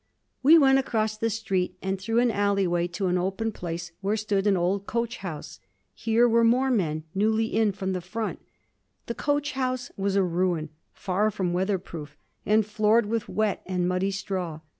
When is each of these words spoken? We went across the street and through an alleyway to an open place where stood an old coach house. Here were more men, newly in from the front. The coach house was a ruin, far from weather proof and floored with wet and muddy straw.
We 0.41 0.57
went 0.57 0.79
across 0.79 1.15
the 1.15 1.29
street 1.29 1.77
and 1.79 2.01
through 2.01 2.21
an 2.21 2.31
alleyway 2.31 2.87
to 2.87 3.05
an 3.05 3.19
open 3.19 3.51
place 3.51 3.91
where 4.01 4.17
stood 4.17 4.47
an 4.47 4.57
old 4.57 4.87
coach 4.87 5.17
house. 5.17 5.59
Here 5.93 6.27
were 6.27 6.43
more 6.43 6.71
men, 6.71 7.03
newly 7.13 7.45
in 7.55 7.71
from 7.71 7.93
the 7.93 8.01
front. 8.01 8.39
The 9.05 9.13
coach 9.13 9.51
house 9.51 9.91
was 9.97 10.15
a 10.15 10.23
ruin, 10.23 10.69
far 10.91 11.29
from 11.29 11.53
weather 11.53 11.77
proof 11.77 12.17
and 12.47 12.65
floored 12.65 13.05
with 13.05 13.29
wet 13.29 13.61
and 13.67 13.87
muddy 13.87 14.09
straw. 14.09 14.61